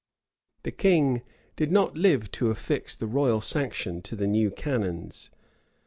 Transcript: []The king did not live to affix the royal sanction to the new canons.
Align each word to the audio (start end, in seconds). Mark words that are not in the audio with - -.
[]The 0.63 0.71
king 0.71 1.21
did 1.55 1.71
not 1.71 1.95
live 1.95 2.31
to 2.31 2.49
affix 2.49 2.95
the 2.95 3.05
royal 3.05 3.39
sanction 3.39 4.01
to 4.01 4.15
the 4.15 4.25
new 4.25 4.49
canons. 4.49 5.29